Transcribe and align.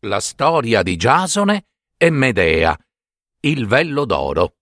La 0.05 0.19
storia 0.19 0.81
di 0.81 0.97
Giasone 0.97 1.67
e 1.95 2.09
Medea. 2.09 2.75
Il 3.41 3.67
vello 3.67 4.05
d'oro. 4.05 4.55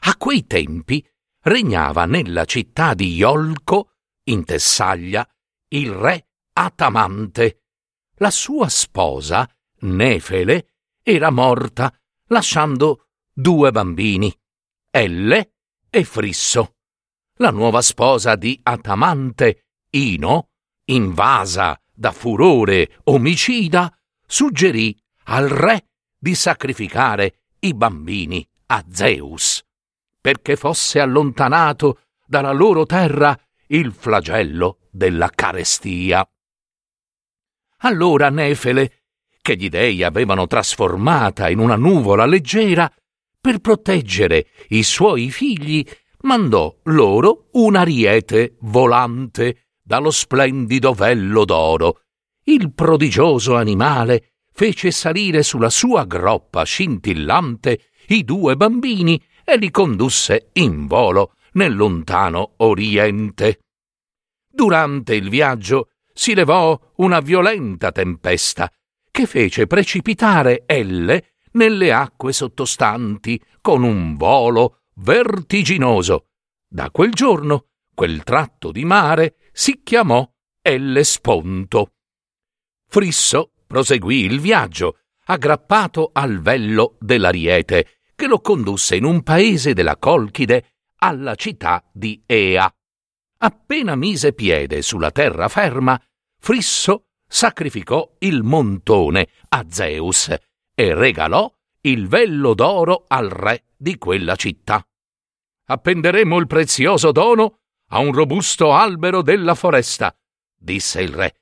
A 0.00 0.16
quei 0.18 0.46
tempi 0.46 1.02
regnava 1.44 2.04
nella 2.04 2.44
città 2.44 2.92
di 2.92 3.14
Iolco, 3.14 3.94
in 4.24 4.44
Tessaglia, 4.44 5.26
il 5.68 5.90
re 5.90 6.28
Atamante. 6.52 7.62
La 8.16 8.30
sua 8.30 8.68
sposa, 8.68 9.48
Nefele, 9.80 10.74
era 11.02 11.30
morta, 11.30 11.98
lasciando 12.26 13.08
due 13.32 13.70
bambini, 13.70 14.38
Elle 14.90 15.54
e 15.88 16.04
Frisso. 16.04 16.76
La 17.36 17.50
nuova 17.50 17.80
sposa 17.80 18.36
di 18.36 18.60
Atamante, 18.62 19.68
Ino, 19.92 20.50
invasa 20.84 21.79
da 22.00 22.12
furore 22.12 22.96
omicida, 23.04 23.94
suggerì 24.26 24.98
al 25.24 25.50
re 25.50 25.88
di 26.18 26.34
sacrificare 26.34 27.42
i 27.58 27.74
bambini 27.74 28.48
a 28.68 28.82
Zeus, 28.90 29.62
perché 30.18 30.56
fosse 30.56 30.98
allontanato 30.98 32.04
dalla 32.24 32.52
loro 32.52 32.86
terra 32.86 33.38
il 33.66 33.92
flagello 33.92 34.78
della 34.90 35.28
carestia. 35.28 36.26
Allora 37.80 38.30
Nefele, 38.30 39.02
che 39.42 39.56
gli 39.56 39.68
dei 39.68 40.02
avevano 40.02 40.46
trasformata 40.46 41.50
in 41.50 41.58
una 41.58 41.76
nuvola 41.76 42.24
leggera, 42.24 42.90
per 43.38 43.58
proteggere 43.58 44.46
i 44.68 44.82
suoi 44.82 45.30
figli, 45.30 45.86
mandò 46.22 46.74
loro 46.84 47.48
un 47.52 47.76
ariete 47.76 48.56
volante 48.60 49.69
dallo 49.90 50.12
splendido 50.12 50.92
vello 50.92 51.44
d'oro. 51.44 52.02
Il 52.44 52.72
prodigioso 52.72 53.56
animale 53.56 54.34
fece 54.52 54.92
salire 54.92 55.42
sulla 55.42 55.68
sua 55.68 56.04
groppa 56.04 56.62
scintillante 56.62 57.86
i 58.10 58.22
due 58.22 58.54
bambini 58.54 59.20
e 59.44 59.56
li 59.56 59.72
condusse 59.72 60.50
in 60.52 60.86
volo 60.86 61.34
nel 61.54 61.74
lontano 61.74 62.52
Oriente. 62.58 63.62
Durante 64.48 65.16
il 65.16 65.28
viaggio 65.28 65.88
si 66.14 66.34
levò 66.34 66.78
una 66.98 67.18
violenta 67.18 67.90
tempesta 67.90 68.70
che 69.10 69.26
fece 69.26 69.66
precipitare 69.66 70.62
Elle 70.66 71.32
nelle 71.54 71.92
acque 71.92 72.32
sottostanti 72.32 73.42
con 73.60 73.82
un 73.82 74.14
volo 74.14 74.82
vertiginoso. 74.94 76.26
Da 76.68 76.92
quel 76.92 77.10
giorno 77.10 77.69
quel 78.00 78.22
tratto 78.22 78.72
di 78.72 78.86
mare 78.86 79.36
si 79.52 79.82
chiamò 79.82 80.26
Ellesponto. 80.62 81.92
Frisso 82.88 83.52
proseguì 83.66 84.24
il 84.24 84.40
viaggio, 84.40 85.00
aggrappato 85.26 86.08
al 86.14 86.40
vello 86.40 86.96
dell'Ariete, 86.98 87.98
che 88.16 88.26
lo 88.26 88.40
condusse 88.40 88.96
in 88.96 89.04
un 89.04 89.22
paese 89.22 89.74
della 89.74 89.98
Colchide 89.98 90.76
alla 91.00 91.34
città 91.34 91.84
di 91.92 92.22
Ea. 92.24 92.74
Appena 93.36 93.94
mise 93.96 94.32
piede 94.32 94.80
sulla 94.80 95.10
terraferma, 95.10 96.02
Frisso 96.38 97.08
sacrificò 97.28 98.14
il 98.20 98.42
montone 98.42 99.28
a 99.50 99.66
Zeus 99.68 100.34
e 100.74 100.94
regalò 100.94 101.52
il 101.82 102.08
vello 102.08 102.54
d'oro 102.54 103.04
al 103.08 103.28
re 103.28 103.64
di 103.76 103.98
quella 103.98 104.36
città. 104.36 104.82
Appenderemo 105.66 106.38
il 106.38 106.46
prezioso 106.46 107.12
dono 107.12 107.59
a 107.92 107.98
un 107.98 108.12
robusto 108.12 108.72
albero 108.72 109.22
della 109.22 109.54
foresta, 109.54 110.14
disse 110.56 111.00
il 111.02 111.12
re, 111.12 111.34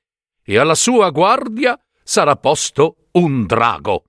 e 0.43 0.59
alla 0.59 0.75
sua 0.75 1.11
guardia 1.11 1.79
sarà 2.03 2.37
posto 2.37 3.09
un 3.13 3.47
drago. 3.47 4.05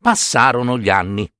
Passarono 0.00 0.78
gli 0.78 0.88
anni. 0.88 1.30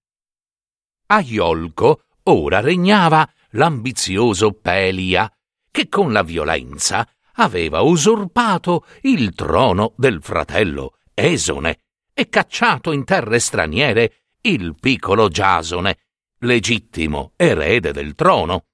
A 1.07 1.21
Iolco 1.21 2.03
ora 2.25 2.61
regnava 2.61 3.29
l'ambizioso 3.51 4.53
Pelia, 4.53 5.31
che 5.71 5.89
con 5.89 6.13
la 6.13 6.23
violenza 6.23 7.09
aveva 7.35 7.83
usurpato 7.83 8.87
il 9.03 9.35
trono 9.35 9.93
del 9.97 10.23
fratello 10.23 10.99
Esone 11.13 11.81
e 12.15 12.29
cacciato 12.29 12.93
in 12.93 13.05
terre 13.05 13.39
straniere 13.39 14.25
il 14.43 14.75
piccolo 14.79 15.29
Giasone, 15.29 15.99
legittimo 16.41 17.33
erede 17.37 17.93
del 17.93 18.15
trono. 18.15 18.67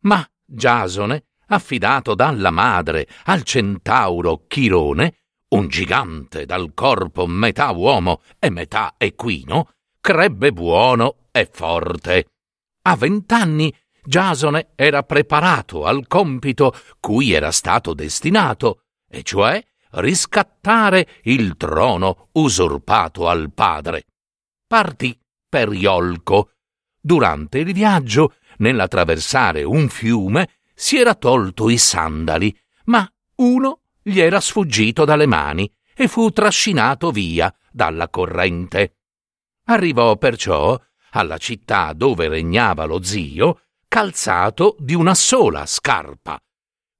Ma 0.00 0.26
Giasone, 0.50 1.24
affidato 1.48 2.14
dalla 2.14 2.50
madre 2.50 3.06
al 3.24 3.42
centauro 3.42 4.44
Chirone, 4.48 5.18
un 5.48 5.68
gigante 5.68 6.46
dal 6.46 6.72
corpo 6.72 7.26
metà 7.26 7.70
uomo 7.70 8.22
e 8.38 8.48
metà 8.48 8.94
equino, 8.96 9.72
crebbe 10.00 10.52
buono 10.52 11.28
e 11.30 11.48
forte. 11.52 12.26
A 12.82 12.96
vent'anni 12.96 13.74
Giasone 14.02 14.70
era 14.74 15.02
preparato 15.02 15.84
al 15.84 16.06
compito 16.06 16.74
cui 16.98 17.32
era 17.32 17.50
stato 17.50 17.92
destinato, 17.92 18.84
e 19.06 19.22
cioè 19.22 19.62
riscattare 19.92 21.08
il 21.24 21.56
trono 21.56 22.28
usurpato 22.32 23.28
al 23.28 23.52
padre. 23.52 24.06
Partì 24.66 25.18
per 25.48 25.72
Iolco. 25.72 26.52
Durante 27.00 27.58
il 27.58 27.72
viaggio 27.72 28.34
nell'attraversare 28.58 29.62
un 29.62 29.88
fiume, 29.88 30.48
si 30.74 30.96
era 30.96 31.14
tolto 31.14 31.68
i 31.68 31.78
sandali, 31.78 32.56
ma 32.84 33.10
uno 33.36 33.80
gli 34.00 34.20
era 34.20 34.40
sfuggito 34.40 35.04
dalle 35.04 35.26
mani 35.26 35.70
e 35.94 36.06
fu 36.08 36.30
trascinato 36.30 37.10
via 37.10 37.52
dalla 37.70 38.08
corrente. 38.08 38.98
Arrivò 39.64 40.16
perciò 40.16 40.80
alla 41.10 41.38
città 41.38 41.92
dove 41.92 42.28
regnava 42.28 42.84
lo 42.84 43.02
zio, 43.02 43.62
calzato 43.88 44.76
di 44.78 44.94
una 44.94 45.14
sola 45.14 45.66
scarpa. 45.66 46.38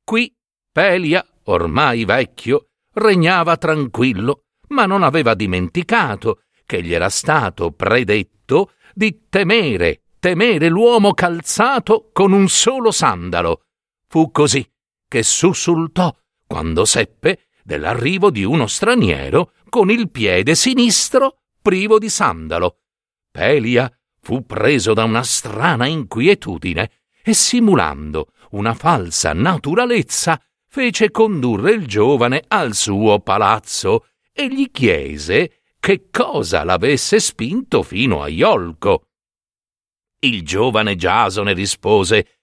Qui 0.04 0.34
Pelia, 0.72 1.26
ormai 1.44 2.04
vecchio, 2.04 2.70
regnava 2.94 3.56
tranquillo, 3.56 4.44
ma 4.68 4.86
non 4.86 5.02
aveva 5.02 5.34
dimenticato 5.34 6.42
che 6.66 6.82
gli 6.82 6.92
era 6.92 7.08
stato 7.08 7.72
predetto 7.72 8.72
di 8.94 9.26
temere 9.28 10.02
temere 10.18 10.68
l'uomo 10.68 11.14
calzato 11.14 12.10
con 12.12 12.32
un 12.32 12.48
solo 12.48 12.90
sandalo. 12.90 13.64
Fu 14.08 14.30
così 14.30 14.68
che 15.06 15.22
sussultò 15.22 16.14
quando 16.46 16.84
seppe 16.84 17.48
dell'arrivo 17.62 18.30
di 18.30 18.44
uno 18.44 18.66
straniero 18.66 19.52
con 19.68 19.90
il 19.90 20.10
piede 20.10 20.54
sinistro 20.54 21.42
privo 21.60 21.98
di 21.98 22.08
sandalo. 22.08 22.78
Pelia 23.30 23.90
fu 24.20 24.44
preso 24.44 24.94
da 24.94 25.04
una 25.04 25.22
strana 25.22 25.86
inquietudine 25.86 26.90
e 27.22 27.34
simulando 27.34 28.32
una 28.50 28.74
falsa 28.74 29.32
naturalezza 29.34 30.40
fece 30.66 31.10
condurre 31.10 31.72
il 31.72 31.86
giovane 31.86 32.42
al 32.48 32.74
suo 32.74 33.20
palazzo 33.20 34.06
e 34.32 34.48
gli 34.48 34.70
chiese 34.70 35.60
che 35.80 36.08
cosa 36.10 36.64
l'avesse 36.64 37.20
spinto 37.20 37.82
fino 37.82 38.22
a 38.22 38.28
Iolco. 38.28 39.07
Il 40.20 40.42
giovane 40.42 40.96
Giasone 40.96 41.52
rispose 41.52 42.40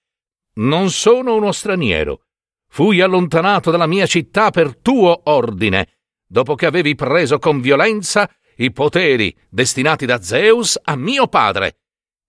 Non 0.54 0.90
sono 0.90 1.34
uno 1.34 1.52
straniero. 1.52 2.24
Fui 2.68 3.00
allontanato 3.00 3.70
dalla 3.70 3.86
mia 3.86 4.06
città 4.06 4.50
per 4.50 4.78
tuo 4.78 5.20
ordine, 5.24 5.98
dopo 6.26 6.54
che 6.54 6.64
avevi 6.64 6.94
preso 6.94 7.38
con 7.38 7.60
violenza 7.60 8.30
i 8.56 8.72
poteri 8.72 9.36
destinati 9.50 10.06
da 10.06 10.22
Zeus 10.22 10.78
a 10.82 10.96
mio 10.96 11.28
padre. 11.28 11.80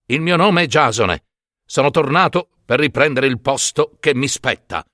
Il 0.07 0.19
mio 0.19 0.35
nome 0.35 0.63
è 0.63 0.67
Giasone. 0.67 1.25
Sono 1.65 1.91
tornato 1.91 2.49
per 2.65 2.79
riprendere 2.79 3.27
il 3.27 3.39
posto 3.39 3.95
che 4.01 4.13
mi 4.13 4.27
spetta. 4.27 4.85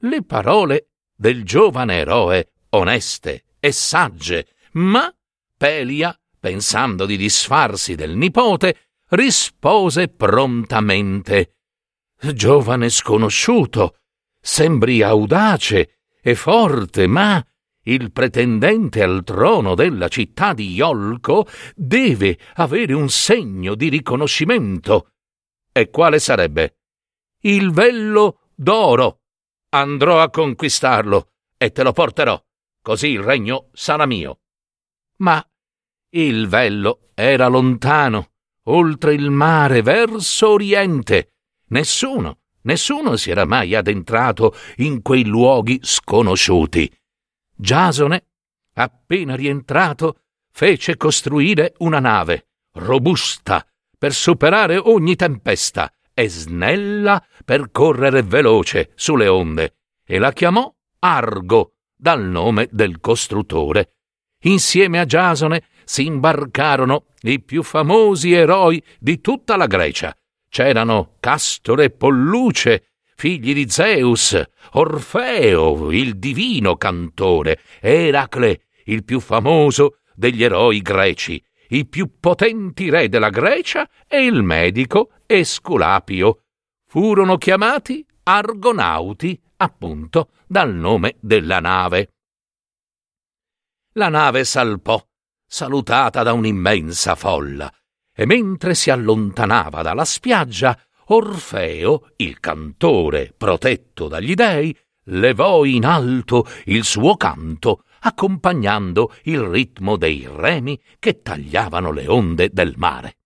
Le 0.00 0.24
parole 0.24 0.92
del 1.14 1.44
giovane 1.44 1.96
eroe, 1.96 2.52
oneste 2.70 3.44
e 3.60 3.72
sagge, 3.72 4.54
ma 4.72 5.14
Pelia, 5.56 6.18
pensando 6.40 7.04
di 7.04 7.16
disfarsi 7.16 7.94
del 7.94 8.16
nipote, 8.16 8.87
rispose 9.10 10.08
prontamente 10.08 11.54
Giovane 12.34 12.88
sconosciuto, 12.88 13.98
sembri 14.40 15.02
audace 15.02 16.00
e 16.20 16.34
forte, 16.34 17.06
ma 17.06 17.44
il 17.84 18.10
pretendente 18.12 19.02
al 19.02 19.22
trono 19.24 19.74
della 19.74 20.08
città 20.08 20.52
di 20.52 20.72
Iolco 20.72 21.46
deve 21.74 22.38
avere 22.54 22.92
un 22.92 23.08
segno 23.08 23.74
di 23.76 23.88
riconoscimento. 23.88 25.12
E 25.70 25.90
quale 25.90 26.18
sarebbe? 26.18 26.78
Il 27.42 27.70
vello 27.70 28.48
d'oro. 28.54 29.20
Andrò 29.70 30.20
a 30.20 30.30
conquistarlo 30.30 31.30
e 31.56 31.70
te 31.70 31.82
lo 31.82 31.92
porterò, 31.92 32.42
così 32.82 33.08
il 33.08 33.22
regno 33.22 33.68
sarà 33.72 34.06
mio. 34.06 34.40
Ma 35.18 35.44
il 36.10 36.48
vello 36.48 37.10
era 37.14 37.46
lontano, 37.48 38.32
oltre 38.68 39.14
il 39.14 39.30
mare, 39.30 39.82
verso 39.82 40.50
oriente. 40.50 41.32
Nessuno, 41.68 42.38
nessuno 42.62 43.16
si 43.16 43.30
era 43.30 43.44
mai 43.44 43.74
addentrato 43.74 44.54
in 44.76 45.02
quei 45.02 45.24
luoghi 45.24 45.78
sconosciuti. 45.82 46.90
Giasone, 47.54 48.26
appena 48.74 49.34
rientrato, 49.34 50.20
fece 50.50 50.96
costruire 50.96 51.74
una 51.78 52.00
nave, 52.00 52.48
robusta, 52.74 53.66
per 53.96 54.12
superare 54.12 54.76
ogni 54.76 55.16
tempesta, 55.16 55.92
e 56.14 56.28
snella 56.28 57.24
per 57.44 57.70
correre 57.70 58.22
veloce 58.22 58.92
sulle 58.94 59.28
onde, 59.28 59.76
e 60.04 60.18
la 60.18 60.32
chiamò 60.32 60.72
Argo, 61.00 61.74
dal 61.96 62.24
nome 62.24 62.68
del 62.70 63.00
costruttore. 63.00 63.94
Insieme 64.42 65.00
a 65.00 65.04
Giasone 65.04 65.64
si 65.88 66.04
imbarcarono 66.04 67.06
i 67.22 67.40
più 67.40 67.62
famosi 67.62 68.34
eroi 68.34 68.82
di 68.98 69.22
tutta 69.22 69.56
la 69.56 69.66
Grecia. 69.66 70.14
C'erano 70.50 71.14
Castore 71.18 71.84
e 71.84 71.90
Polluce, 71.90 72.90
figli 73.16 73.54
di 73.54 73.70
Zeus, 73.70 74.38
Orfeo, 74.72 75.90
il 75.90 76.18
divino 76.18 76.76
cantore, 76.76 77.60
Eracle, 77.80 78.66
il 78.84 79.02
più 79.02 79.18
famoso 79.18 80.00
degli 80.14 80.44
eroi 80.44 80.82
greci, 80.82 81.42
i 81.68 81.86
più 81.86 82.18
potenti 82.20 82.90
re 82.90 83.08
della 83.08 83.30
Grecia 83.30 83.88
e 84.06 84.26
il 84.26 84.42
medico 84.42 85.12
Esculapio. 85.24 86.42
Furono 86.86 87.38
chiamati 87.38 88.06
Argonauti, 88.24 89.40
appunto, 89.56 90.32
dal 90.46 90.74
nome 90.74 91.16
della 91.20 91.60
nave. 91.60 92.12
La 93.92 94.10
nave 94.10 94.44
salpò, 94.44 95.02
salutata 95.48 96.22
da 96.22 96.34
un'immensa 96.34 97.14
folla, 97.14 97.72
e 98.14 98.26
mentre 98.26 98.74
si 98.74 98.90
allontanava 98.90 99.82
dalla 99.82 100.04
spiaggia, 100.04 100.78
Orfeo, 101.06 102.10
il 102.16 102.38
cantore 102.38 103.32
protetto 103.36 104.08
dagli 104.08 104.34
dei, 104.34 104.76
levò 105.04 105.64
in 105.64 105.86
alto 105.86 106.46
il 106.66 106.84
suo 106.84 107.16
canto, 107.16 107.84
accompagnando 108.00 109.14
il 109.24 109.40
ritmo 109.40 109.96
dei 109.96 110.28
remi 110.30 110.78
che 110.98 111.22
tagliavano 111.22 111.90
le 111.92 112.06
onde 112.06 112.50
del 112.52 112.74
mare. 112.76 113.16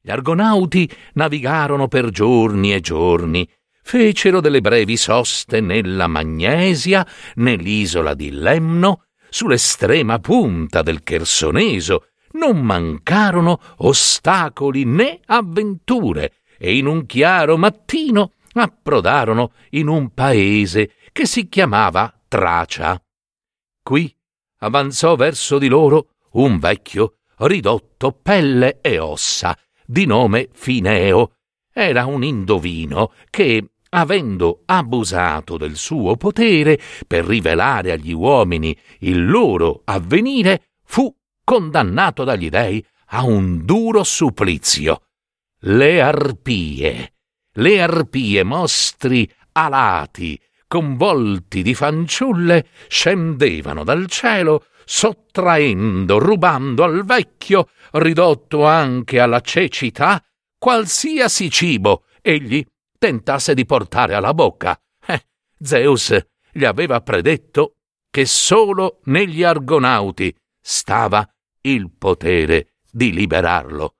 Gli 0.00 0.10
argonauti 0.10 0.88
navigarono 1.14 1.88
per 1.88 2.10
giorni 2.10 2.74
e 2.74 2.80
giorni, 2.80 3.48
fecero 3.82 4.40
delle 4.40 4.60
brevi 4.60 4.96
soste 4.96 5.60
nella 5.60 6.06
Magnesia, 6.06 7.06
nell'isola 7.36 8.14
di 8.14 8.30
Lemno, 8.30 9.05
sull'estrema 9.36 10.18
punta 10.18 10.80
del 10.80 11.02
Chersoneso, 11.02 12.06
non 12.32 12.58
mancarono 12.58 13.60
ostacoli 13.78 14.86
né 14.86 15.20
avventure, 15.26 16.36
e 16.56 16.78
in 16.78 16.86
un 16.86 17.04
chiaro 17.04 17.58
mattino 17.58 18.32
approdarono 18.54 19.52
in 19.72 19.88
un 19.88 20.14
paese 20.14 20.94
che 21.12 21.26
si 21.26 21.50
chiamava 21.50 22.18
Tracia. 22.26 22.98
Qui 23.82 24.10
avanzò 24.60 25.16
verso 25.16 25.58
di 25.58 25.68
loro 25.68 26.14
un 26.32 26.58
vecchio 26.58 27.18
ridotto 27.40 28.12
pelle 28.12 28.78
e 28.80 28.98
ossa, 28.98 29.54
di 29.84 30.06
nome 30.06 30.48
Fineo. 30.54 31.34
Era 31.74 32.06
un 32.06 32.24
indovino 32.24 33.12
che, 33.28 33.72
avendo 33.96 34.62
abusato 34.66 35.56
del 35.56 35.76
suo 35.76 36.16
potere 36.16 36.78
per 37.06 37.24
rivelare 37.24 37.92
agli 37.92 38.12
uomini 38.12 38.76
il 39.00 39.26
loro 39.26 39.82
avvenire, 39.84 40.72
fu 40.84 41.12
condannato 41.42 42.22
dagli 42.22 42.50
dei 42.50 42.84
a 43.10 43.24
un 43.24 43.64
duro 43.64 44.04
supplizio. 44.04 45.02
Le 45.60 46.02
arpie, 46.02 47.14
le 47.54 47.82
arpie 47.82 48.42
mostri 48.42 49.28
alati, 49.52 50.38
con 50.66 50.96
volti 50.96 51.62
di 51.62 51.74
fanciulle, 51.74 52.66
scendevano 52.88 53.82
dal 53.82 54.06
cielo, 54.08 54.66
sottraendo, 54.84 56.18
rubando 56.18 56.84
al 56.84 57.04
vecchio, 57.04 57.70
ridotto 57.92 58.66
anche 58.66 59.18
alla 59.20 59.40
cecità, 59.40 60.22
qualsiasi 60.58 61.50
cibo 61.50 62.04
egli 62.20 62.62
tentasse 63.06 63.54
di 63.54 63.64
portare 63.64 64.14
alla 64.14 64.34
bocca. 64.34 64.78
Eh, 65.06 65.26
Zeus 65.60 66.14
gli 66.50 66.64
aveva 66.64 67.00
predetto 67.02 67.76
che 68.10 68.26
solo 68.26 68.98
negli 69.04 69.44
argonauti 69.44 70.34
stava 70.60 71.26
il 71.62 71.90
potere 71.96 72.78
di 72.90 73.12
liberarlo. 73.12 73.94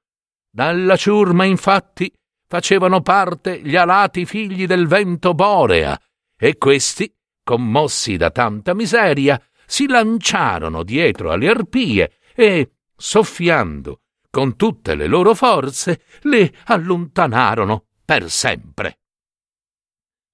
Dalla 0.50 0.96
ciurma, 0.96 1.44
infatti, 1.44 2.12
facevano 2.48 3.00
parte 3.02 3.60
gli 3.60 3.76
alati 3.76 4.24
figli 4.26 4.66
del 4.66 4.88
vento 4.88 5.34
borea, 5.34 6.00
e 6.36 6.56
questi, 6.56 7.12
commossi 7.44 8.16
da 8.16 8.30
tanta 8.30 8.74
miseria, 8.74 9.40
si 9.66 9.86
lanciarono 9.86 10.82
dietro 10.82 11.30
alle 11.30 11.48
arpie 11.48 12.18
e, 12.34 12.72
soffiando 12.96 14.00
con 14.30 14.56
tutte 14.56 14.94
le 14.94 15.06
loro 15.06 15.34
forze, 15.34 16.02
le 16.22 16.52
allontanarono 16.64 17.85
per 18.06 18.30
sempre. 18.30 19.00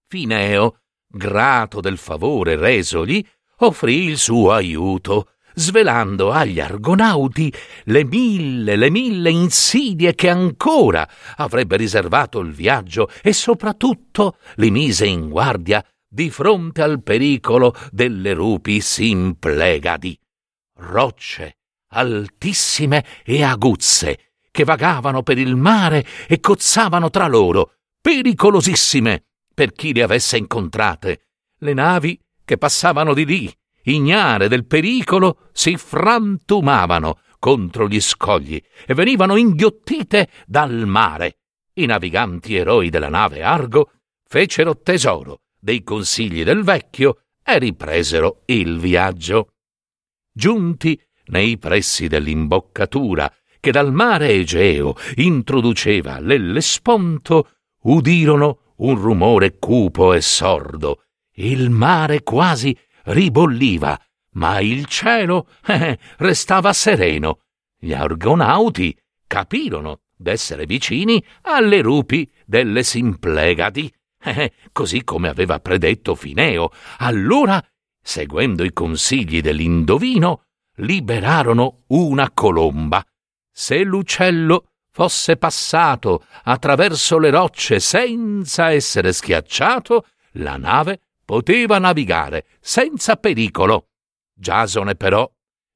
Fineo, 0.07 0.83
grato 1.09 1.81
del 1.81 1.97
favore 1.97 2.57
resogli, 2.57 3.27
offrì 3.61 4.05
il 4.05 4.19
suo 4.19 4.53
aiuto 4.53 5.33
svelando 5.55 6.31
agli 6.31 6.61
argonauti 6.61 7.53
le 7.85 8.05
mille, 8.05 8.77
le 8.77 8.91
mille 8.91 9.31
insidie 9.31 10.15
che 10.15 10.29
ancora 10.29 11.09
avrebbe 11.37 11.77
riservato 11.77 12.41
il 12.41 12.53
viaggio 12.53 13.11
e 13.23 13.33
soprattutto 13.33 14.37
li 14.57 14.71
mise 14.71 15.07
in 15.07 15.29
guardia 15.29 15.85
di 16.07 16.31
fronte 16.31 16.83
al 16.83 17.03
pericolo 17.03 17.75
delle 17.91 18.35
rupi 18.35 18.81
simplegadi. 18.81 20.19
Rocce 20.75 21.57
altissime 21.95 23.05
e 23.25 23.43
aguzze 23.43 24.32
che 24.53 24.63
vagavano 24.63 25.25
per 25.25 25.39
il 25.39 25.57
mare 25.57 26.07
e 26.29 26.39
cozzavano 26.39 27.11
tra 27.11 27.27
loro, 27.27 27.79
pericolosissime 28.01 29.25
per 29.53 29.73
chi 29.73 29.93
le 29.93 30.05
avesse 30.05 30.37
incontrate. 30.37 31.27
Le 31.59 31.73
navi 31.73 32.21
che 32.45 32.59
passavano 32.59 33.15
di 33.15 33.25
lì 33.25 33.53
ignare 33.85 34.49
del 34.49 34.67
pericolo, 34.67 35.49
si 35.53 35.77
frantumavano 35.77 37.21
contro 37.39 37.89
gli 37.89 38.01
scogli 38.01 38.63
e 38.87 38.95
venivano 38.95 39.37
inghiottite 39.37 40.29
dal 40.47 40.87
mare. 40.87 41.39
I 41.75 41.87
naviganti 41.87 42.55
eroi 42.55 42.91
della 42.91 43.09
nave 43.09 43.43
Argo 43.43 43.91
fecero 44.29 44.79
tesoro 44.79 45.41
dei 45.59 45.83
consigli 45.83 46.45
del 46.45 46.63
vecchio 46.63 47.23
e 47.43 47.59
ripresero 47.59 48.43
il 48.47 48.79
viaggio. 48.79 49.55
Giunti 50.33 51.01
nei 51.27 51.59
pressi 51.59 52.09
dell'imboccatura 52.09 53.33
che 53.63 53.71
dal 53.71 53.93
mare 53.93 54.31
Egeo 54.31 54.97
introduceva 55.15 56.19
l'Ellesponto, 56.19 57.51
udirono 57.83 58.73
un 58.79 59.01
rumore 59.01 59.57
cupo 59.61 60.15
e 60.15 60.21
sordo. 60.21 61.05
Il 61.35 61.71
mare 61.71 62.25
quasi 62.25 62.77
ribolliva, 63.05 63.97
ma 64.33 64.59
il 64.59 64.87
cielo 64.87 65.47
eh, 65.65 65.97
restava 66.17 66.73
sereno. 66.73 67.39
Gli 67.79 67.93
argonauti 67.93 68.99
capirono 69.29 70.01
d'essere 70.17 70.67
vicini 70.67 71.25
alle 71.43 71.83
rupi 71.83 72.29
delle 72.45 72.83
Simplegadi, 72.83 73.89
eh, 74.25 74.55
così 74.73 75.05
come 75.05 75.29
aveva 75.29 75.61
predetto 75.61 76.17
Fineo. 76.17 76.71
Allora, 76.99 77.65
seguendo 78.03 78.65
i 78.65 78.73
consigli 78.73 79.41
dell'indovino, 79.41 80.47
liberarono 80.79 81.85
una 81.91 82.29
colomba. 82.33 83.07
Se 83.53 83.83
l'uccello 83.83 84.71
fosse 84.91 85.37
passato 85.37 86.25
attraverso 86.45 87.19
le 87.19 87.31
rocce 87.31 87.81
senza 87.81 88.71
essere 88.71 89.13
schiacciato, 89.13 90.07
la 90.33 90.57
nave 90.57 91.01
poteva 91.25 91.79
navigare 91.79 92.47
senza 92.61 93.17
pericolo. 93.17 93.89
Giasone 94.35 94.95
però 94.95 95.31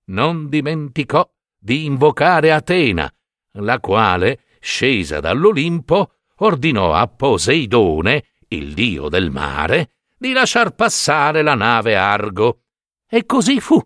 non 0.07 0.49
dimenticò 0.49 1.29
di 1.59 1.85
invocare 1.85 2.53
Atena, 2.53 3.13
la 3.59 3.81
quale, 3.81 4.45
scesa 4.61 5.21
dall'Olimpo, 5.21 6.13
ordinò 6.37 6.95
a 6.95 7.07
Poseidone, 7.09 8.25
il 8.49 8.75
dio 8.75 9.09
del 9.09 9.31
mare, 9.31 9.91
di 10.17 10.33
lasciar 10.33 10.75
passare 10.75 11.43
la 11.43 11.55
nave 11.55 11.97
Argo. 11.97 12.61
E 13.09 13.25
così 13.27 13.61
fu. 13.61 13.81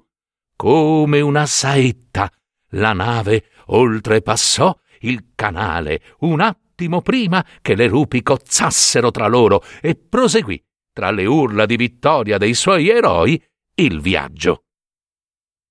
Come 0.57 1.21
una 1.21 1.47
saetta, 1.47 2.31
la 2.71 2.93
nave 2.93 3.45
oltrepassò 3.73 4.77
il 5.01 5.33
canale 5.35 6.03
un 6.21 6.41
attimo 6.41 7.01
prima 7.01 7.45
che 7.61 7.75
le 7.75 7.89
rupi 7.89 8.23
cozzassero 8.23 9.11
tra 9.11 9.27
loro 9.27 9.63
e 9.81 9.97
proseguì, 9.97 10.63
tra 10.93 11.11
le 11.11 11.27
urla 11.27 11.67
di 11.67 11.77
vittoria 11.77 12.39
dei 12.39 12.55
suoi 12.55 12.89
eroi, 12.89 13.43
il 13.75 14.01
viaggio. 14.01 14.65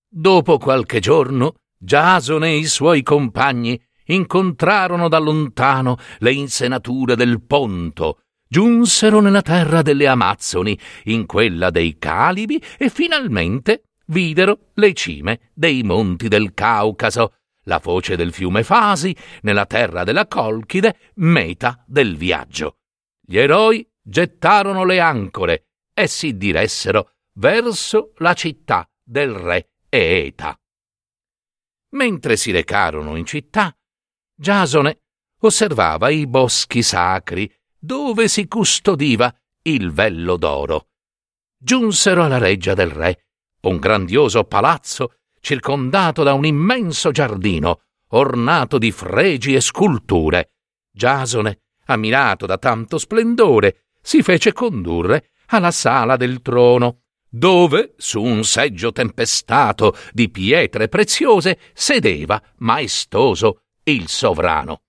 Dopo 0.08 0.58
qualche 0.58 1.00
giorno, 1.00 1.56
Giasone 1.78 2.50
e 2.50 2.58
i 2.58 2.66
suoi 2.66 3.04
compagni 3.04 3.80
incontrarono 4.06 5.08
da 5.08 5.20
lontano 5.20 5.98
le 6.20 6.34
insenature 6.34 7.16
del 7.16 7.42
Ponto, 7.44 8.22
giunsero 8.48 9.20
nella 9.20 9.44
terra 9.44 9.82
delle 9.82 10.08
Amazzoni, 10.08 10.78
in 11.06 11.26
quella 11.26 11.70
dei 11.70 11.98
Calibi 12.00 12.62
e 12.78 12.90
finalmente 12.90 13.84
videro 14.08 14.72
le 14.74 14.94
cime 14.94 15.52
dei 15.54 15.84
monti 15.84 16.28
del 16.28 16.54
Caucaso, 16.54 17.34
la 17.70 17.80
foce 17.80 18.18
del 18.18 18.34
fiume 18.34 18.64
Fasi, 18.64 19.16
nella 19.44 19.66
terra 19.66 20.04
della 20.04 20.28
Colchide, 20.28 21.14
meta 21.16 21.82
del 21.88 22.18
viaggio. 22.18 22.80
Gli 23.22 23.38
eroi 23.38 23.88
gettarono 24.02 24.84
le 24.84 25.00
ancore 25.00 25.68
e 25.94 26.08
si 26.08 26.36
diressero 26.36 27.14
verso 27.36 28.14
la 28.18 28.34
città 28.34 28.90
del 29.02 29.32
re 29.32 29.70
Eeta. 29.88 30.60
Mentre 31.92 32.36
si 32.36 32.52
recarono 32.52 33.16
in 33.16 33.26
città, 33.26 33.76
Giasone 34.36 35.02
osservava 35.42 36.10
i 36.10 36.28
boschi 36.28 36.82
sacri 36.82 37.52
dove 37.78 38.28
si 38.28 38.48
custodiva 38.48 39.34
il 39.64 39.92
vello 39.92 40.38
d'oro. 40.38 40.90
Giunsero 41.58 42.24
alla 42.24 42.38
reggia 42.38 42.74
del 42.74 42.90
re, 42.90 43.26
un 43.62 43.78
grandioso 43.78 44.44
palazzo 44.44 45.19
circondato 45.40 46.24
da 46.24 46.34
un 46.34 46.46
immenso 46.46 47.12
giardino 47.12 47.82
ornato 48.10 48.78
di 48.78 48.92
fregi 48.92 49.54
e 49.54 49.62
sculture. 49.62 50.54
Giasone, 50.92 51.62
ammirato 51.86 52.46
da 52.46 52.58
tanto 52.58 52.98
splendore, 52.98 53.86
si 54.02 54.24
fece 54.24 54.54
condurre 54.54 55.32
alla 55.48 55.72
sala 55.72 56.16
del 56.16 56.42
trono, 56.42 57.02
dove, 57.30 57.94
su 57.98 58.22
un 58.22 58.44
seggio 58.44 58.92
tempestato 58.92 59.96
di 60.12 60.30
pietre 60.30 60.88
preziose, 60.88 61.60
sedeva 61.74 62.42
maestoso 62.58 63.64
il 63.84 64.08
sovrano. 64.08 64.84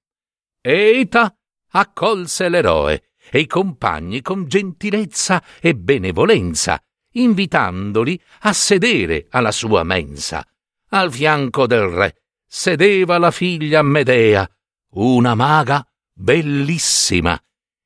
Eita 0.61 1.35
accolse 1.73 2.49
l'eroe 2.49 3.13
e 3.31 3.41
i 3.41 3.47
compagni 3.47 4.23
con 4.23 4.47
gentilezza 4.47 5.43
e 5.61 5.75
benevolenza, 5.75 6.83
invitandoli 7.13 8.21
a 8.41 8.53
sedere 8.53 9.27
alla 9.31 9.53
sua 9.53 9.83
mensa. 9.83 10.47
Al 10.91 11.13
fianco 11.13 11.67
del 11.67 11.89
re 11.89 12.23
sedeva 12.47 13.19
la 13.19 13.31
figlia 13.31 13.83
Medea, 13.83 14.49
una 14.95 15.35
maga 15.35 15.87
bellissima. 16.13 17.41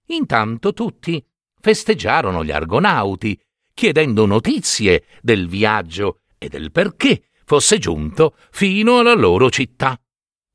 Intanto 0.07 0.73
tutti 0.73 1.25
festeggiarono 1.61 2.45
gli 2.45 2.51
argonauti, 2.51 3.39
chiedendo 3.73 4.27
notizie 4.27 5.05
del 5.21 5.49
viaggio 5.49 6.21
e 6.39 6.49
del 6.49 6.71
perché 6.71 7.29
fosse 7.45 7.79
giunto 7.79 8.37
fino 8.51 8.99
alla 8.99 9.15
loro 9.15 9.51
città. 9.51 9.99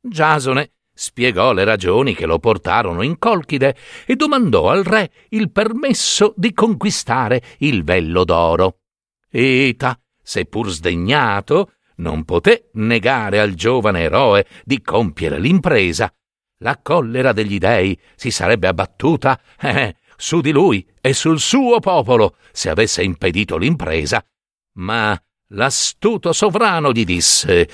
Giasone 0.01 0.73
spiegò 0.99 1.53
le 1.53 1.63
ragioni 1.63 2.13
che 2.13 2.25
lo 2.25 2.39
portarono 2.39 3.03
in 3.03 3.17
Colchide 3.17 3.73
e 4.05 4.17
domandò 4.17 4.69
al 4.69 4.83
re 4.83 5.11
il 5.29 5.49
permesso 5.49 6.33
di 6.35 6.53
conquistare 6.53 7.41
il 7.59 7.85
vello 7.85 8.25
d'oro. 8.25 8.79
Eta, 9.31 9.97
seppur 10.21 10.69
sdegnato, 10.69 11.71
non 11.97 12.25
poté 12.25 12.69
negare 12.73 13.39
al 13.39 13.53
giovane 13.53 14.01
eroe 14.01 14.45
di 14.65 14.81
compiere 14.81 15.39
l'impresa. 15.39 16.13
La 16.57 16.77
collera 16.81 17.31
degli 17.31 17.59
dei 17.59 17.97
si 18.15 18.29
sarebbe 18.29 18.67
abbattuta 18.67 19.39
eh, 19.61 19.95
su 20.17 20.41
di 20.41 20.51
lui 20.51 20.85
e 20.99 21.13
sul 21.13 21.39
suo 21.39 21.79
popolo 21.79 22.35
se 22.51 22.69
avesse 22.69 23.03
impedito 23.03 23.55
l'impresa. 23.55 24.21
Ma 24.73 25.17
l'astuto 25.51 26.33
sovrano 26.33 26.91
gli 26.91 27.05
disse 27.05 27.69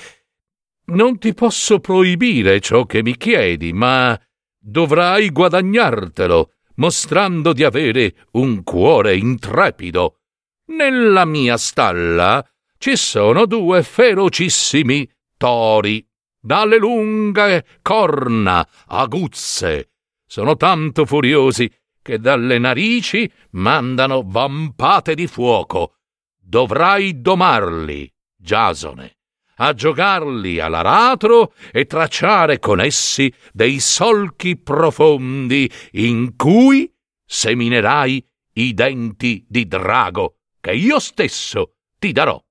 non 0.86 1.18
ti 1.18 1.34
posso 1.34 1.80
proibire 1.80 2.60
ciò 2.60 2.84
che 2.84 3.02
mi 3.02 3.16
chiedi, 3.16 3.72
ma 3.72 4.18
dovrai 4.58 5.30
guadagnartelo, 5.30 6.52
mostrando 6.76 7.52
di 7.52 7.64
avere 7.64 8.26
un 8.32 8.62
cuore 8.62 9.16
intrepido. 9.16 10.20
Nella 10.66 11.24
mia 11.24 11.56
stalla 11.56 12.44
ci 12.78 12.96
sono 12.96 13.46
due 13.46 13.82
ferocissimi 13.82 15.08
tori, 15.36 16.06
dalle 16.38 16.78
lunghe 16.78 17.64
corna 17.82 18.66
aguzze. 18.86 19.90
Sono 20.24 20.56
tanto 20.56 21.06
furiosi 21.06 21.70
che 22.02 22.18
dalle 22.18 22.58
narici 22.58 23.30
mandano 23.52 24.22
vampate 24.24 25.14
di 25.14 25.26
fuoco. 25.26 25.94
Dovrai 26.38 27.20
domarli, 27.20 28.12
Giasone 28.36 29.15
a 29.56 29.72
giocarli 29.72 30.60
all'aratro 30.60 31.54
e 31.72 31.86
tracciare 31.86 32.58
con 32.58 32.80
essi 32.80 33.32
dei 33.52 33.80
solchi 33.80 34.56
profondi 34.56 35.70
in 35.92 36.36
cui 36.36 36.92
seminerai 37.24 38.26
i 38.54 38.74
denti 38.74 39.44
di 39.48 39.66
drago 39.66 40.38
che 40.60 40.72
io 40.72 40.98
stesso 40.98 41.76
ti 41.98 42.12
darò. 42.12 42.42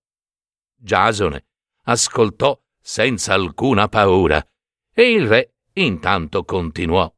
Giasone 0.75 1.45
ascoltò 1.83 2.59
senza 2.79 3.33
alcuna 3.33 3.87
paura 3.87 4.45
e 4.93 5.11
il 5.11 5.27
re 5.27 5.55
intanto 5.73 6.43
continuò. 6.43 7.11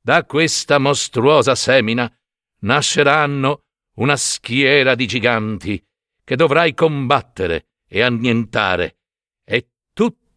Da 0.00 0.24
questa 0.24 0.78
mostruosa 0.78 1.54
semina 1.54 2.12
nasceranno 2.60 3.64
una 3.96 4.16
schiera 4.16 4.94
di 4.94 5.06
giganti 5.06 5.84
che 6.24 6.36
dovrai 6.36 6.74
combattere 6.74 7.68
e 7.86 8.02
annientare 8.02 8.97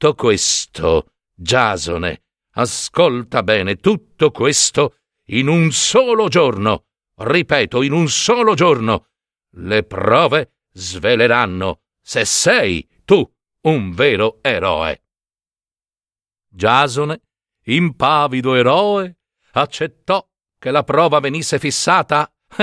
tutto 0.01 0.15
questo, 0.15 1.11
Giasone, 1.31 2.23
ascolta 2.53 3.43
bene, 3.43 3.75
tutto 3.75 4.31
questo 4.31 4.95
in 5.27 5.47
un 5.47 5.69
solo 5.71 6.27
giorno, 6.27 6.85
ripeto, 7.17 7.83
in 7.83 7.91
un 7.91 8.07
solo 8.07 8.55
giorno, 8.55 9.09
le 9.57 9.83
prove 9.83 10.53
sveleranno 10.71 11.81
se 12.01 12.25
sei 12.25 12.89
tu 13.05 13.31
un 13.67 13.91
vero 13.91 14.39
eroe. 14.41 15.03
Giasone, 16.49 17.21
impavido 17.65 18.55
eroe, 18.55 19.19
accettò 19.51 20.27
che 20.57 20.71
la 20.71 20.83
prova 20.83 21.19
venisse 21.19 21.59
fissata 21.59 22.27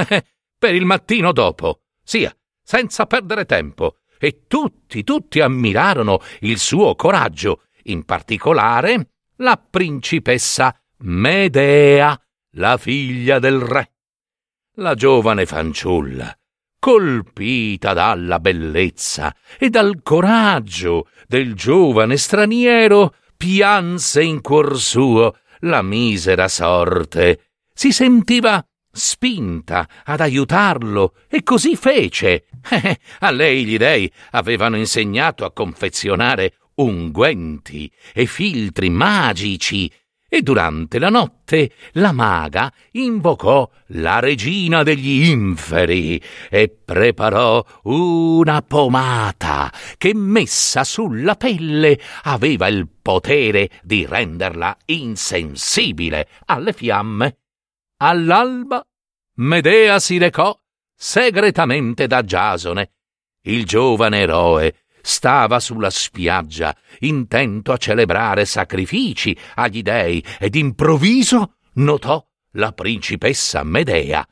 per 0.59 0.75
il 0.75 0.85
mattino 0.85 1.31
dopo, 1.31 1.83
sia, 2.03 2.37
senza 2.61 3.07
perdere 3.07 3.45
tempo, 3.45 3.99
e 4.19 4.45
tutti, 4.47 5.05
tutti 5.05 5.41
ammirarono 5.41 6.21
il 6.41 6.59
suo 6.59 6.95
coraggio, 6.95 7.63
in 7.85 8.05
particolare 8.05 9.11
la 9.37 9.57
principessa 9.57 10.75
Medea, 11.01 12.21
la 12.57 12.77
figlia 12.77 13.39
del 13.39 13.61
re. 13.61 13.93
La 14.79 14.95
giovane 14.95 15.47
fanciulla, 15.47 16.37
colpita 16.79 17.93
dalla 17.93 18.41
bellezza 18.41 19.35
e 19.59 19.71
dal 19.71 20.01
coraggio 20.03 21.09
del 21.27 21.55
giovane 21.55 22.17
straniero, 22.17 23.15
pianse 23.37 24.23
in 24.23 24.41
cuor 24.41 24.79
suo 24.79 25.37
la 25.61 25.83
misera 25.83 26.49
sorte. 26.49 27.51
Si 27.73 27.93
sentiva 27.93 28.65
spinta 28.99 29.89
ad 30.05 30.21
aiutarlo 30.21 31.15
e 31.29 31.43
così 31.43 31.77
fece. 31.77 32.47
A 33.21 33.31
lei 33.31 33.65
gli 33.65 33.79
dei 33.79 34.13
avevano 34.33 34.77
insegnato 34.77 35.45
a 35.45 35.53
confezionare 35.53 36.55
unguenti 36.75 37.91
e 38.13 38.27
filtri 38.27 38.91
magici 38.91 39.91
e 40.31 40.43
durante 40.43 40.99
la 40.99 41.09
notte 41.09 41.73
la 41.93 42.13
maga 42.13 42.71
invocò 42.93 43.69
la 43.93 44.19
regina 44.19 44.83
degli 44.83 45.27
inferi 45.27 46.21
e 46.51 46.69
preparò 46.69 47.65
una 47.85 48.61
pomata 48.61 49.73
che 49.97 50.13
messa 50.15 50.85
sulla 50.85 51.35
pelle 51.35 51.99
aveva 52.25 52.69
il 52.69 52.87
potere 53.01 53.71
di 53.83 54.05
renderla 54.07 54.77
insensibile 54.85 56.29
alle 56.45 56.75
fiamme. 56.75 57.37
All'alba 58.01 58.87
Medea 59.39 59.99
si 59.99 60.19
recò 60.19 60.57
segretamente 60.95 62.07
da 62.07 62.23
Giasone. 62.23 62.93
Il 63.43 63.65
giovane 63.65 64.21
eroe 64.21 64.85
stava 65.03 65.59
sulla 65.59 65.91
spiaggia, 65.91 66.77
intento 67.01 67.73
a 67.73 67.77
celebrare 67.77 68.45
sacrifici 68.45 69.37
agli 69.57 69.83
dei, 69.83 70.25
ed 70.39 70.55
improvviso 70.55 71.57
notò 71.75 72.25
la 72.53 72.73
principessa 72.73 73.65
Medea. 73.65 74.25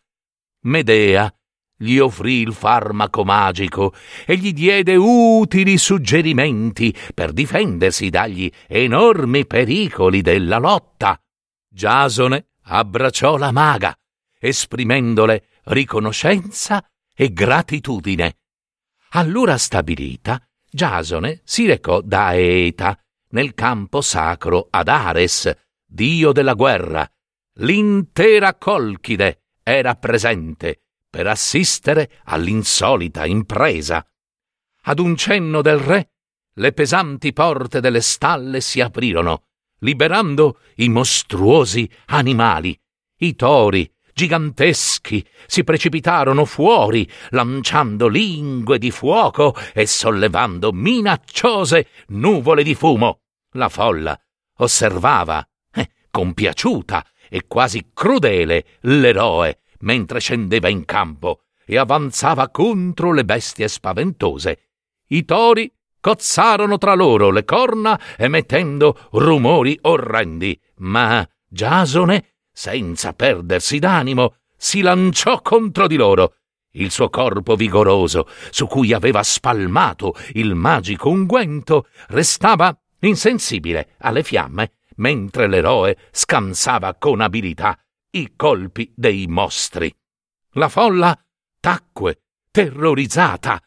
Medea 0.62 1.32
gli 1.76 1.99
offrì 1.99 2.42
il 2.42 2.52
farmaco 2.52 3.25
magico 3.25 3.94
e 4.26 4.37
gli 4.37 4.52
diede 4.52 4.94
utili 4.94 5.76
suggerimenti 5.76 6.94
per 7.12 7.32
difendersi 7.32 8.11
dagli 8.11 8.50
enormi 8.68 9.44
pericoli 9.44 10.23
della 10.23 10.58
lotta. 10.58 11.20
Giasone 11.68 12.46
abbracciò 12.66 13.37
la 13.37 13.52
maga, 13.52 13.96
esprimendole 14.38 15.49
riconoscenza 15.64 16.85
e 17.14 17.32
gratitudine. 17.32 18.38
Allora 19.11 19.56
stabilita, 19.56 20.40
Giasone 20.68 21.40
si 21.44 21.66
recò 21.66 22.00
da 22.00 22.35
Eta 22.35 22.99
nel 23.30 23.54
campo 23.54 24.00
sacro 24.00 24.68
ad 24.70 24.88
Ares, 24.88 25.52
dio 25.85 26.32
della 26.32 26.54
guerra. 26.54 27.08
L'intera 27.58 28.54
Colchide 28.54 29.44
era 29.62 29.94
presente 29.94 30.82
per 31.08 31.26
assistere 31.26 32.20
all'insolita 32.25 33.25
impresa. 33.25 34.06
Ad 34.82 34.99
un 34.99 35.16
cenno 35.16 35.62
del 35.62 35.78
re, 35.78 36.11
le 36.54 36.73
pesanti 36.73 37.32
porte 37.32 37.80
delle 37.80 38.00
stalle 38.00 38.61
si 38.61 38.80
aprirono, 38.80 39.46
liberando 39.80 40.61
i 40.76 40.88
mostruosi 40.88 41.88
animali. 42.06 42.78
I 43.18 43.35
tori, 43.35 43.90
giganteschi, 44.12 45.26
si 45.47 45.64
precipitarono 45.64 46.45
fuori, 46.45 47.09
lanciando 47.30 48.09
lingue 48.09 48.78
di 48.78 48.90
fuoco 48.90 49.54
e 49.73 49.87
sollevando 49.87 50.73
minacciose 50.73 51.88
nuvole 52.09 52.62
di 52.62 52.75
fumo. 52.75 53.21
La 53.52 53.68
folla 53.68 54.18
osservava, 54.59 55.47
eh, 55.73 55.90
compiaciuta 56.11 57.04
e 57.28 57.47
quasi 57.47 57.90
crudele, 57.92 58.64
l'eroe 58.83 59.61
mentre 59.80 60.21
scendeva 60.21 60.68
in 60.68 60.85
campo 60.85 61.42
e 61.64 61.76
avanzava 61.76 62.49
contro 62.49 63.12
le 63.12 63.25
bestie 63.25 63.68
spaventose. 63.68 64.68
I 65.09 65.25
tori 65.25 65.71
cozzarono 66.06 66.78
tra 66.78 66.94
loro 66.94 67.32
le 67.32 67.44
corna 67.44 67.98
emettendo 68.16 69.08
rumori 69.10 69.76
orrendi, 69.82 70.56
ma 70.76 71.28
Giasone, 71.48 72.34
senza 72.52 73.12
perdersi 73.12 73.80
d'animo, 73.80 74.36
si 74.56 74.82
lanciò 74.82 75.42
contro 75.42 75.88
di 75.88 75.96
loro. 75.96 76.36
Il 76.75 76.92
suo 76.92 77.10
corpo 77.10 77.56
vigoroso, 77.56 78.28
su 78.50 78.68
cui 78.68 78.92
aveva 78.92 79.25
spalmato 79.25 80.14
il 80.34 80.54
magico 80.54 81.08
unguento, 81.08 81.88
restava 82.10 82.72
insensibile 83.00 83.96
alle 83.98 84.22
fiamme, 84.22 84.75
mentre 84.98 85.48
l'eroe 85.48 85.96
scansava 86.12 86.94
con 86.94 87.20
abilità 87.20 87.76
i 88.10 88.34
colpi 88.36 88.92
dei 88.94 89.26
mostri. 89.26 89.92
La 90.52 90.68
folla 90.68 91.18
tacque, 91.58 92.20
terrorizzata. 92.52 93.60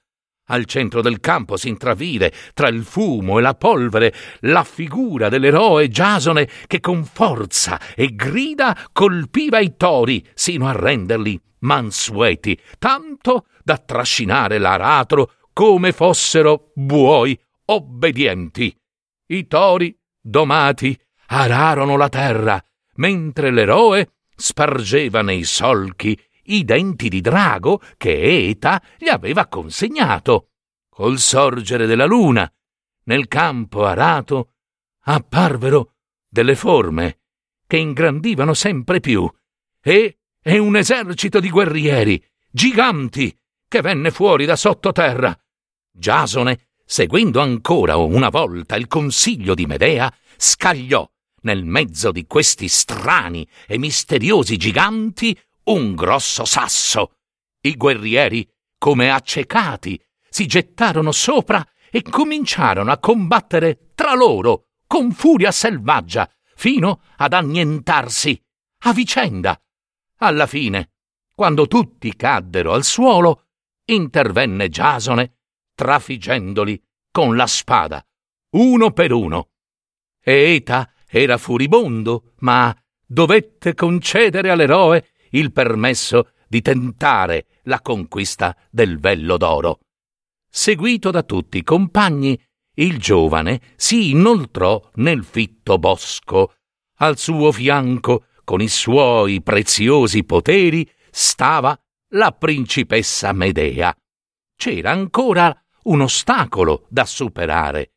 Al 0.51 0.65
centro 0.65 1.01
del 1.01 1.19
campo 1.19 1.57
si 1.57 1.69
intravide, 1.69 2.33
tra 2.53 2.69
il 2.69 2.83
fumo 2.83 3.37
e 3.37 3.41
la 3.41 3.53
polvere, 3.53 4.13
la 4.41 4.63
figura 4.63 5.29
dell'eroe 5.29 5.89
Giasone 5.89 6.49
che 6.65 6.79
con 6.79 7.05
forza 7.05 7.79
e 7.95 8.15
grida 8.15 8.75
colpiva 8.91 9.59
i 9.59 9.75
tori 9.77 10.25
sino 10.33 10.67
a 10.67 10.71
renderli 10.71 11.39
mansueti, 11.59 12.59
tanto 12.79 13.45
da 13.63 13.77
trascinare 13.77 14.57
l'aratro 14.57 15.33
come 15.53 15.91
fossero 15.91 16.71
buoi 16.73 17.39
obbedienti. 17.65 18.75
I 19.27 19.45
tori, 19.45 19.95
domati, 20.19 20.99
ararono 21.27 21.95
la 21.95 22.09
terra, 22.09 22.59
mentre 22.95 23.51
l'eroe 23.51 24.13
spargeva 24.35 25.21
nei 25.21 25.43
solchi 25.43 26.19
i 26.49 26.63
denti 26.63 27.09
di 27.09 27.21
drago 27.21 27.81
che 27.97 28.49
Eta 28.49 28.81
gli 28.97 29.07
aveva 29.07 29.47
consegnato. 29.47 30.49
Col 30.89 31.17
sorgere 31.19 31.85
della 31.85 32.05
luna, 32.05 32.51
nel 33.05 33.27
campo 33.27 33.85
arato, 33.85 34.53
apparvero 35.03 35.93
delle 36.27 36.55
forme 36.55 37.19
che 37.65 37.77
ingrandivano 37.77 38.53
sempre 38.53 38.99
più 38.99 39.29
e, 39.81 40.19
e 40.41 40.57
un 40.57 40.75
esercito 40.75 41.39
di 41.39 41.49
guerrieri, 41.49 42.23
giganti, 42.49 43.35
che 43.67 43.81
venne 43.81 44.11
fuori 44.11 44.45
da 44.45 44.55
sottoterra. 44.55 45.37
Giasone, 45.91 46.69
seguendo 46.83 47.39
ancora 47.39 47.95
una 47.95 48.29
volta 48.29 48.75
il 48.75 48.87
consiglio 48.87 49.53
di 49.53 49.65
Medea, 49.67 50.11
scagliò 50.35 51.07
nel 51.41 51.63
mezzo 51.63 52.11
di 52.11 52.25
questi 52.25 52.67
strani 52.67 53.47
e 53.67 53.77
misteriosi 53.77 54.57
giganti, 54.57 55.39
un 55.69 55.95
grosso 55.95 56.45
sasso. 56.45 57.17
I 57.61 57.75
guerrieri, 57.75 58.47
come 58.77 59.11
accecati, 59.11 60.01
si 60.29 60.45
gettarono 60.45 61.11
sopra 61.11 61.65
e 61.91 62.01
cominciarono 62.01 62.91
a 62.91 62.99
combattere 62.99 63.91
tra 63.95 64.13
loro 64.13 64.67
con 64.87 65.11
furia 65.11 65.51
selvaggia, 65.51 66.29
fino 66.55 67.01
ad 67.17 67.33
annientarsi 67.33 68.41
a 68.83 68.93
vicenda. 68.93 69.59
Alla 70.17 70.47
fine, 70.47 70.91
quando 71.33 71.67
tutti 71.67 72.15
caddero 72.15 72.73
al 72.73 72.83
suolo, 72.83 73.47
intervenne 73.85 74.69
Giasone, 74.69 75.37
trafiggendoli 75.73 76.81
con 77.11 77.35
la 77.35 77.47
spada, 77.47 78.05
uno 78.51 78.91
per 78.91 79.11
uno. 79.11 79.49
Eta 80.21 80.91
era 81.07 81.37
furibondo, 81.37 82.33
ma 82.39 82.75
dovette 83.05 83.73
concedere 83.73 84.49
all'eroe 84.49 85.09
il 85.31 85.51
permesso 85.51 86.31
di 86.47 86.61
tentare 86.61 87.47
la 87.63 87.81
conquista 87.81 88.55
del 88.69 88.99
vello 88.99 89.37
d'oro. 89.37 89.79
Seguito 90.49 91.11
da 91.11 91.23
tutti 91.23 91.59
i 91.59 91.63
compagni, 91.63 92.39
il 92.75 92.97
giovane 92.97 93.61
si 93.75 94.11
inoltrò 94.11 94.81
nel 94.95 95.23
fitto 95.23 95.77
bosco. 95.77 96.55
Al 96.97 97.17
suo 97.17 97.51
fianco, 97.51 98.25
con 98.43 98.61
i 98.61 98.67
suoi 98.67 99.41
preziosi 99.41 100.23
poteri, 100.23 100.89
stava 101.11 101.79
la 102.13 102.31
principessa 102.31 103.31
Medea. 103.31 103.95
C'era 104.55 104.91
ancora 104.91 105.55
un 105.83 106.01
ostacolo 106.01 106.85
da 106.89 107.05
superare. 107.05 107.91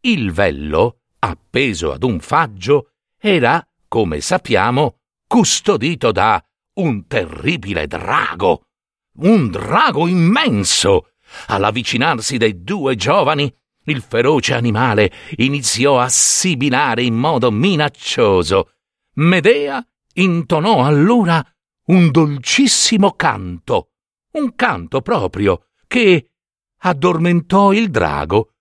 Il 0.00 0.32
vello 0.32 1.02
appeso 1.20 1.92
ad 1.92 2.02
un 2.02 2.20
faggio, 2.20 2.90
era, 3.18 3.66
come 3.88 4.20
sappiamo, 4.20 4.98
custodito 5.26 6.12
da 6.12 6.44
un 6.74 7.06
terribile 7.06 7.86
drago. 7.86 8.66
Un 9.18 9.50
drago 9.50 10.06
immenso. 10.06 11.10
All'avvicinarsi 11.46 12.36
dei 12.36 12.62
due 12.62 12.96
giovani, 12.96 13.52
il 13.86 14.02
feroce 14.02 14.54
animale 14.54 15.12
iniziò 15.36 15.98
a 15.98 16.08
sibilare 16.08 17.02
in 17.02 17.14
modo 17.14 17.50
minaccioso. 17.50 18.70
Medea 19.14 19.84
intonò 20.14 20.84
allora 20.84 21.44
un 21.86 22.10
dolcissimo 22.10 23.12
canto, 23.12 23.90
un 24.32 24.54
canto 24.54 25.02
proprio 25.02 25.66
che 25.86 26.30
addormentò 26.78 27.72
il 27.72 27.90
drago 27.90 28.54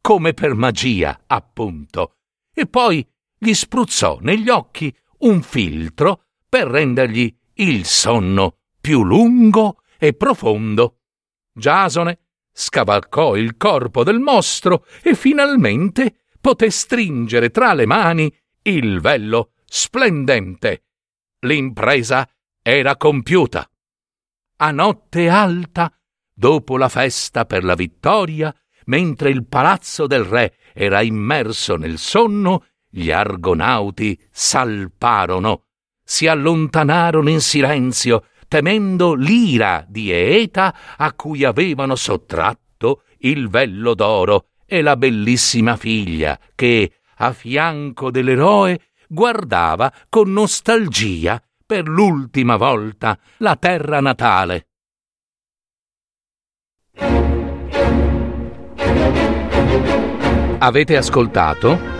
come 0.00 0.32
per 0.32 0.54
magia, 0.54 1.24
appunto, 1.26 2.16
e 2.54 2.66
poi 2.66 3.06
gli 3.36 3.52
spruzzò 3.52 4.18
negli 4.20 4.48
occhi 4.48 4.94
un 5.18 5.42
filtro 5.42 6.24
per 6.48 6.66
rendergli 6.66 7.34
il 7.62 7.84
sonno 7.84 8.58
più 8.80 9.02
lungo 9.02 9.82
e 9.98 10.14
profondo. 10.14 11.00
Giasone 11.52 12.18
scavalcò 12.52 13.36
il 13.36 13.56
corpo 13.56 14.02
del 14.02 14.18
mostro 14.18 14.86
e 15.02 15.14
finalmente 15.14 16.24
poté 16.40 16.70
stringere 16.70 17.50
tra 17.50 17.74
le 17.74 17.86
mani 17.86 18.34
il 18.62 19.00
vello 19.00 19.52
splendente. 19.66 20.84
L'impresa 21.40 22.28
era 22.62 22.96
compiuta. 22.96 23.70
A 24.56 24.70
notte 24.70 25.28
alta, 25.28 25.92
dopo 26.32 26.76
la 26.76 26.88
festa 26.88 27.44
per 27.44 27.64
la 27.64 27.74
vittoria, 27.74 28.54
mentre 28.86 29.30
il 29.30 29.46
palazzo 29.46 30.06
del 30.06 30.24
re 30.24 30.56
era 30.72 31.02
immerso 31.02 31.76
nel 31.76 31.98
sonno, 31.98 32.64
gli 32.88 33.10
argonauti 33.10 34.18
salparono, 34.30 35.69
si 36.10 36.26
allontanarono 36.26 37.30
in 37.30 37.40
silenzio, 37.40 38.24
temendo 38.48 39.14
l'ira 39.14 39.84
di 39.86 40.10
Eeta 40.10 40.74
a 40.96 41.12
cui 41.12 41.44
avevano 41.44 41.94
sottratto 41.94 43.04
il 43.18 43.48
vello 43.48 43.94
d'oro 43.94 44.48
e 44.66 44.82
la 44.82 44.96
bellissima 44.96 45.76
figlia 45.76 46.36
che, 46.56 46.94
a 47.18 47.32
fianco 47.32 48.10
dell'eroe, 48.10 48.90
guardava 49.06 49.92
con 50.08 50.32
nostalgia 50.32 51.40
per 51.64 51.86
l'ultima 51.86 52.56
volta 52.56 53.16
la 53.36 53.54
terra 53.54 54.00
natale. 54.00 54.66
Avete 60.58 60.96
ascoltato 60.96 61.99